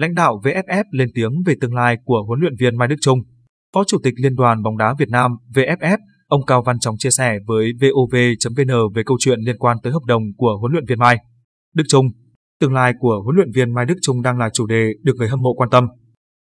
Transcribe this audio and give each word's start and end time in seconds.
lãnh 0.00 0.14
đạo 0.14 0.40
VFF 0.44 0.84
lên 0.90 1.08
tiếng 1.14 1.32
về 1.46 1.54
tương 1.60 1.74
lai 1.74 1.96
của 2.04 2.24
huấn 2.26 2.40
luyện 2.40 2.56
viên 2.58 2.76
Mai 2.76 2.88
Đức 2.88 2.96
Chung. 3.00 3.18
Phó 3.74 3.84
Chủ 3.86 3.98
tịch 4.02 4.14
Liên 4.16 4.34
đoàn 4.34 4.62
bóng 4.62 4.76
đá 4.76 4.94
Việt 4.98 5.08
Nam 5.08 5.30
VFF, 5.54 5.98
ông 6.26 6.46
Cao 6.46 6.62
Văn 6.62 6.78
Trọng 6.78 6.98
chia 6.98 7.10
sẻ 7.10 7.38
với 7.46 7.72
VOV.vn 7.80 8.94
về 8.94 9.02
câu 9.06 9.16
chuyện 9.20 9.40
liên 9.40 9.58
quan 9.58 9.76
tới 9.82 9.92
hợp 9.92 10.04
đồng 10.06 10.22
của 10.36 10.56
huấn 10.60 10.72
luyện 10.72 10.84
viên 10.88 10.98
Mai 10.98 11.16
Đức 11.74 11.84
Chung. 11.88 12.06
Tương 12.60 12.72
lai 12.72 12.92
của 13.00 13.20
huấn 13.24 13.36
luyện 13.36 13.50
viên 13.54 13.74
Mai 13.74 13.86
Đức 13.86 13.94
Chung 14.02 14.22
đang 14.22 14.38
là 14.38 14.50
chủ 14.52 14.66
đề 14.66 14.90
được 15.02 15.12
người 15.16 15.28
hâm 15.28 15.42
mộ 15.42 15.54
quan 15.54 15.70
tâm. 15.70 15.86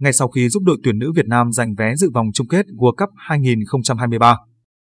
Ngay 0.00 0.12
sau 0.12 0.28
khi 0.28 0.48
giúp 0.48 0.62
đội 0.66 0.76
tuyển 0.82 0.98
nữ 0.98 1.12
Việt 1.16 1.26
Nam 1.26 1.52
giành 1.52 1.74
vé 1.74 1.96
dự 1.96 2.10
vòng 2.14 2.26
chung 2.34 2.48
kết 2.48 2.66
World 2.66 2.96
Cup 2.96 3.08
2023, 3.16 4.36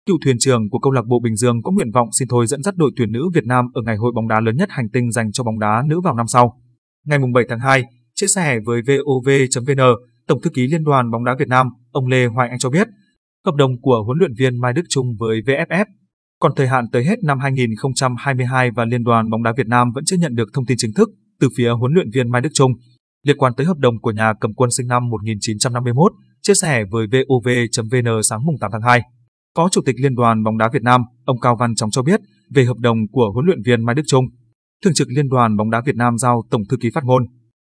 cựu 0.05 0.17
thuyền 0.25 0.35
trưởng 0.39 0.69
của 0.69 0.79
câu 0.79 0.91
lạc 0.91 1.05
bộ 1.05 1.19
Bình 1.23 1.35
Dương 1.35 1.63
có 1.63 1.71
nguyện 1.71 1.91
vọng 1.91 2.07
xin 2.11 2.27
thôi 2.27 2.47
dẫn 2.47 2.63
dắt 2.63 2.75
đội 2.77 2.91
tuyển 2.95 3.11
nữ 3.11 3.29
Việt 3.33 3.45
Nam 3.45 3.65
ở 3.73 3.81
ngày 3.85 3.95
hội 3.97 4.11
bóng 4.15 4.27
đá 4.27 4.39
lớn 4.39 4.55
nhất 4.55 4.69
hành 4.71 4.89
tinh 4.93 5.11
dành 5.11 5.31
cho 5.31 5.43
bóng 5.43 5.59
đá 5.59 5.83
nữ 5.87 6.01
vào 6.01 6.15
năm 6.15 6.27
sau. 6.27 6.59
Ngày 7.05 7.19
7 7.33 7.43
tháng 7.49 7.59
2, 7.59 7.83
chia 8.15 8.27
sẻ 8.27 8.59
với 8.65 8.81
VOV.vn, 8.87 9.81
Tổng 10.27 10.41
thư 10.41 10.49
ký 10.49 10.67
Liên 10.67 10.83
đoàn 10.83 11.11
bóng 11.11 11.25
đá 11.25 11.35
Việt 11.39 11.47
Nam, 11.47 11.67
ông 11.91 12.07
Lê 12.07 12.25
Hoài 12.25 12.49
Anh 12.49 12.59
cho 12.59 12.69
biết, 12.69 12.87
hợp 13.45 13.55
đồng 13.55 13.81
của 13.81 14.03
huấn 14.05 14.17
luyện 14.17 14.33
viên 14.37 14.61
Mai 14.61 14.73
Đức 14.73 14.83
Chung 14.89 15.15
với 15.19 15.41
VFF 15.41 15.85
còn 16.39 16.51
thời 16.55 16.67
hạn 16.67 16.85
tới 16.91 17.05
hết 17.05 17.23
năm 17.23 17.39
2022 17.39 18.71
và 18.71 18.85
Liên 18.85 19.03
đoàn 19.03 19.29
bóng 19.29 19.43
đá 19.43 19.53
Việt 19.57 19.67
Nam 19.67 19.91
vẫn 19.95 20.05
chưa 20.05 20.17
nhận 20.17 20.35
được 20.35 20.49
thông 20.53 20.65
tin 20.65 20.77
chính 20.77 20.93
thức 20.93 21.09
từ 21.39 21.49
phía 21.57 21.69
huấn 21.69 21.93
luyện 21.93 22.09
viên 22.13 22.31
Mai 22.31 22.41
Đức 22.41 22.49
Chung 22.53 22.71
liên 23.23 23.37
quan 23.37 23.53
tới 23.57 23.65
hợp 23.65 23.77
đồng 23.77 24.01
của 24.01 24.11
nhà 24.11 24.33
cầm 24.39 24.53
quân 24.53 24.71
sinh 24.71 24.87
năm 24.87 25.09
1951, 25.09 26.11
chia 26.41 26.53
sẻ 26.53 26.83
với 26.91 27.07
VOV.vn 27.07 28.23
sáng 28.23 28.45
mùng 28.45 28.55
8 28.59 28.71
tháng 28.71 28.81
2. 28.81 29.01
Phó 29.55 29.69
Chủ 29.69 29.81
tịch 29.85 29.95
Liên 29.99 30.15
đoàn 30.15 30.43
bóng 30.43 30.57
đá 30.57 30.69
Việt 30.73 30.83
Nam, 30.83 31.01
ông 31.25 31.39
Cao 31.39 31.55
Văn 31.59 31.75
Trọng 31.75 31.91
cho 31.91 32.01
biết 32.01 32.19
về 32.49 32.65
hợp 32.65 32.77
đồng 32.77 32.97
của 33.11 33.31
huấn 33.33 33.45
luyện 33.45 33.61
viên 33.65 33.85
Mai 33.85 33.95
Đức 33.95 34.03
Chung. 34.07 34.25
Thường 34.83 34.93
trực 34.93 35.07
Liên 35.09 35.29
đoàn 35.29 35.57
bóng 35.57 35.69
đá 35.69 35.81
Việt 35.85 35.95
Nam 35.95 36.17
giao 36.17 36.43
Tổng 36.49 36.61
thư 36.69 36.77
ký 36.77 36.89
phát 36.93 37.03
ngôn. 37.03 37.23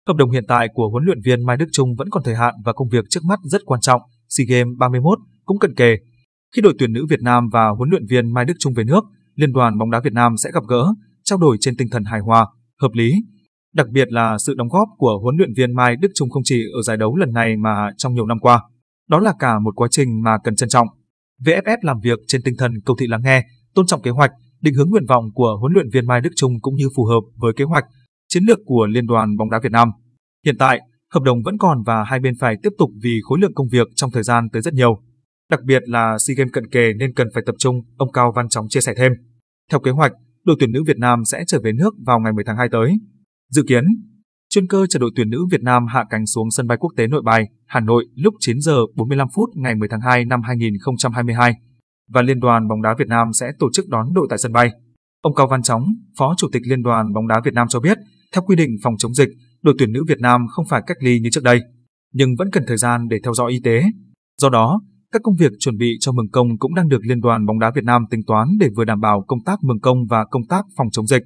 Hợp 0.08 0.16
đồng 0.16 0.30
hiện 0.30 0.44
tại 0.48 0.68
của 0.74 0.88
huấn 0.88 1.04
luyện 1.04 1.20
viên 1.24 1.46
Mai 1.46 1.56
Đức 1.56 1.66
Chung 1.72 1.94
vẫn 1.98 2.08
còn 2.10 2.22
thời 2.22 2.34
hạn 2.34 2.54
và 2.64 2.72
công 2.72 2.88
việc 2.88 3.04
trước 3.10 3.20
mắt 3.24 3.38
rất 3.42 3.62
quan 3.64 3.80
trọng, 3.80 4.00
SEA 4.28 4.44
Games 4.48 4.78
31 4.78 5.18
cũng 5.44 5.58
cận 5.58 5.74
kề. 5.74 5.96
Khi 6.56 6.62
đội 6.62 6.74
tuyển 6.78 6.92
nữ 6.92 7.06
Việt 7.10 7.22
Nam 7.22 7.48
và 7.52 7.68
huấn 7.68 7.90
luyện 7.90 8.06
viên 8.10 8.34
Mai 8.34 8.44
Đức 8.44 8.54
Chung 8.58 8.74
về 8.74 8.84
nước, 8.84 9.04
Liên 9.34 9.52
đoàn 9.52 9.78
bóng 9.78 9.90
đá 9.90 10.00
Việt 10.00 10.12
Nam 10.12 10.36
sẽ 10.36 10.50
gặp 10.54 10.62
gỡ, 10.68 10.86
trao 11.24 11.38
đổi 11.38 11.56
trên 11.60 11.76
tinh 11.76 11.88
thần 11.90 12.04
hài 12.04 12.20
hòa, 12.20 12.46
hợp 12.80 12.90
lý. 12.92 13.12
Đặc 13.74 13.88
biệt 13.88 14.12
là 14.12 14.38
sự 14.38 14.54
đóng 14.54 14.68
góp 14.68 14.88
của 14.98 15.18
huấn 15.22 15.36
luyện 15.36 15.52
viên 15.56 15.74
Mai 15.74 15.96
Đức 15.96 16.08
Chung 16.14 16.30
không 16.30 16.42
chỉ 16.44 16.62
ở 16.74 16.82
giải 16.82 16.96
đấu 16.96 17.16
lần 17.16 17.32
này 17.32 17.56
mà 17.56 17.90
trong 17.96 18.14
nhiều 18.14 18.26
năm 18.26 18.38
qua. 18.38 18.62
Đó 19.08 19.18
là 19.18 19.32
cả 19.38 19.58
một 19.58 19.74
quá 19.76 19.88
trình 19.90 20.22
mà 20.22 20.38
cần 20.44 20.56
trân 20.56 20.68
trọng. 20.68 20.88
VFF 21.44 21.76
làm 21.82 22.00
việc 22.00 22.18
trên 22.26 22.42
tinh 22.44 22.54
thần 22.58 22.72
cầu 22.84 22.96
thị 23.00 23.06
lắng 23.06 23.22
nghe, 23.24 23.44
tôn 23.74 23.86
trọng 23.86 24.02
kế 24.02 24.10
hoạch, 24.10 24.30
định 24.60 24.74
hướng 24.74 24.90
nguyện 24.90 25.06
vọng 25.08 25.24
của 25.34 25.56
huấn 25.60 25.72
luyện 25.72 25.86
viên 25.92 26.06
Mai 26.06 26.20
Đức 26.20 26.30
Chung 26.36 26.52
cũng 26.60 26.74
như 26.74 26.88
phù 26.96 27.04
hợp 27.04 27.20
với 27.36 27.52
kế 27.56 27.64
hoạch, 27.64 27.84
chiến 28.32 28.44
lược 28.48 28.58
của 28.64 28.86
Liên 28.86 29.06
đoàn 29.06 29.36
bóng 29.36 29.50
đá 29.50 29.60
Việt 29.62 29.72
Nam. 29.72 29.88
Hiện 30.46 30.56
tại, 30.58 30.80
hợp 31.10 31.22
đồng 31.22 31.42
vẫn 31.42 31.58
còn 31.58 31.82
và 31.82 32.04
hai 32.04 32.20
bên 32.20 32.34
phải 32.40 32.56
tiếp 32.62 32.70
tục 32.78 32.90
vì 33.02 33.20
khối 33.22 33.38
lượng 33.40 33.54
công 33.54 33.68
việc 33.68 33.88
trong 33.94 34.10
thời 34.10 34.22
gian 34.22 34.48
tới 34.52 34.62
rất 34.62 34.74
nhiều. 34.74 35.02
Đặc 35.50 35.60
biệt 35.64 35.82
là 35.86 36.16
SEA 36.26 36.34
Games 36.34 36.52
cận 36.52 36.70
kề 36.70 36.92
nên 36.98 37.14
cần 37.14 37.28
phải 37.34 37.42
tập 37.46 37.54
trung, 37.58 37.80
ông 37.96 38.12
Cao 38.12 38.32
Văn 38.36 38.48
Chóng 38.48 38.66
chia 38.68 38.80
sẻ 38.80 38.94
thêm. 38.96 39.12
Theo 39.70 39.80
kế 39.80 39.90
hoạch, 39.90 40.12
đội 40.44 40.56
tuyển 40.60 40.72
nữ 40.72 40.82
Việt 40.86 40.98
Nam 40.98 41.24
sẽ 41.24 41.44
trở 41.46 41.58
về 41.64 41.72
nước 41.72 41.94
vào 42.06 42.20
ngày 42.20 42.32
10 42.32 42.44
tháng 42.44 42.56
2 42.56 42.68
tới. 42.72 42.92
Dự 43.50 43.62
kiến, 43.68 43.84
chuyên 44.50 44.66
cơ 44.66 44.86
chở 44.88 44.98
đội 44.98 45.10
tuyển 45.16 45.30
nữ 45.30 45.38
Việt 45.50 45.62
Nam 45.62 45.86
hạ 45.86 46.04
cánh 46.10 46.26
xuống 46.26 46.50
sân 46.50 46.66
bay 46.66 46.78
quốc 46.78 46.92
tế 46.96 47.06
Nội 47.06 47.22
Bài, 47.24 47.48
Hà 47.66 47.80
Nội 47.80 48.06
lúc 48.14 48.34
9 48.40 48.60
giờ 48.60 48.76
45 48.96 49.28
phút 49.34 49.50
ngày 49.54 49.74
10 49.74 49.88
tháng 49.88 50.00
2 50.00 50.24
năm 50.24 50.42
2022 50.42 51.54
và 52.08 52.22
Liên 52.22 52.40
đoàn 52.40 52.68
bóng 52.68 52.82
đá 52.82 52.94
Việt 52.98 53.08
Nam 53.08 53.32
sẽ 53.40 53.52
tổ 53.58 53.66
chức 53.72 53.88
đón 53.88 54.06
đội 54.14 54.26
tại 54.30 54.38
sân 54.38 54.52
bay. 54.52 54.70
Ông 55.22 55.34
Cao 55.34 55.46
Văn 55.50 55.62
Chóng, 55.62 55.84
Phó 56.18 56.34
Chủ 56.36 56.48
tịch 56.52 56.62
Liên 56.66 56.82
đoàn 56.82 57.12
bóng 57.12 57.28
đá 57.28 57.40
Việt 57.44 57.54
Nam 57.54 57.68
cho 57.68 57.80
biết, 57.80 57.98
theo 58.32 58.42
quy 58.42 58.56
định 58.56 58.70
phòng 58.82 58.94
chống 58.98 59.14
dịch, 59.14 59.28
đội 59.62 59.74
tuyển 59.78 59.92
nữ 59.92 60.04
Việt 60.08 60.20
Nam 60.20 60.46
không 60.50 60.64
phải 60.68 60.82
cách 60.86 60.96
ly 61.00 61.20
như 61.20 61.28
trước 61.32 61.44
đây, 61.44 61.60
nhưng 62.12 62.28
vẫn 62.38 62.48
cần 62.52 62.64
thời 62.66 62.76
gian 62.76 63.08
để 63.08 63.16
theo 63.24 63.34
dõi 63.34 63.52
y 63.52 63.60
tế. 63.64 63.82
Do 64.40 64.48
đó, 64.48 64.80
các 65.12 65.22
công 65.22 65.36
việc 65.36 65.52
chuẩn 65.58 65.76
bị 65.76 65.96
cho 66.00 66.12
mừng 66.12 66.30
công 66.32 66.58
cũng 66.58 66.74
đang 66.74 66.88
được 66.88 67.00
Liên 67.02 67.20
đoàn 67.20 67.46
bóng 67.46 67.58
đá 67.58 67.70
Việt 67.74 67.84
Nam 67.84 68.02
tính 68.10 68.20
toán 68.26 68.48
để 68.60 68.68
vừa 68.76 68.84
đảm 68.84 69.00
bảo 69.00 69.24
công 69.28 69.44
tác 69.44 69.58
mừng 69.62 69.80
công 69.80 69.98
và 70.10 70.24
công 70.30 70.42
tác 70.48 70.64
phòng 70.76 70.86
chống 70.92 71.06
dịch. 71.06 71.22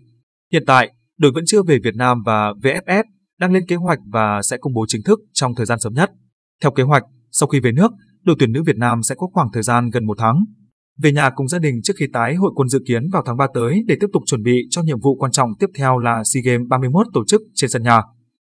Hiện 0.53 0.62
tại, 0.67 0.91
đội 1.19 1.33
vẫn 1.34 1.44
chưa 1.47 1.62
về 1.62 1.78
Việt 1.84 1.94
Nam 1.97 2.19
và 2.27 2.53
VFF 2.53 3.05
đang 3.41 3.53
lên 3.53 3.67
kế 3.69 3.77
hoạch 3.77 3.99
và 4.12 4.43
sẽ 4.43 4.56
công 4.61 4.73
bố 4.73 4.84
chính 4.88 5.03
thức 5.03 5.21
trong 5.33 5.55
thời 5.55 5.67
gian 5.67 5.78
sớm 5.81 5.93
nhất. 5.94 6.11
Theo 6.62 6.71
kế 6.71 6.83
hoạch, 6.83 7.03
sau 7.33 7.47
khi 7.47 7.61
về 7.61 7.73
nước, 7.73 7.93
đội 8.23 8.37
tuyển 8.38 8.53
nữ 8.53 8.62
Việt 8.67 8.77
Nam 8.77 9.03
sẽ 9.03 9.15
có 9.19 9.27
khoảng 9.33 9.49
thời 9.53 9.62
gian 9.62 9.91
gần 9.91 10.06
một 10.06 10.17
tháng 10.19 10.44
về 10.99 11.12
nhà 11.12 11.31
cùng 11.31 11.49
gia 11.49 11.59
đình 11.59 11.83
trước 11.83 11.95
khi 11.99 12.07
tái 12.12 12.34
hội 12.34 12.53
quân 12.55 12.69
dự 12.69 12.79
kiến 12.87 13.09
vào 13.12 13.23
tháng 13.27 13.37
3 13.37 13.47
tới 13.55 13.83
để 13.87 13.97
tiếp 14.01 14.07
tục 14.12 14.23
chuẩn 14.27 14.43
bị 14.43 14.67
cho 14.71 14.83
nhiệm 14.83 15.01
vụ 15.01 15.17
quan 15.17 15.33
trọng 15.33 15.51
tiếp 15.59 15.67
theo 15.79 15.99
là 15.99 16.23
SEA 16.25 16.43
Games 16.45 16.69
31 16.69 17.07
tổ 17.12 17.25
chức 17.27 17.43
trên 17.55 17.71
sân 17.71 17.83
nhà. 17.83 18.03